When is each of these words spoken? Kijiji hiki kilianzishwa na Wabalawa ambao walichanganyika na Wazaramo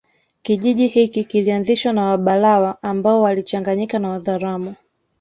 Kijiji 0.41 0.87
hiki 0.87 1.23
kilianzishwa 1.25 1.93
na 1.93 2.05
Wabalawa 2.05 2.77
ambao 2.83 3.21
walichanganyika 3.21 3.99
na 3.99 4.09
Wazaramo 4.09 4.75